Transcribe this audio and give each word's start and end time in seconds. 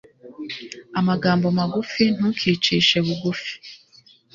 amagambo 0.99 1.47
magufi 1.59 2.03
ntukicishe 2.15 2.97
bugufi 3.05 3.53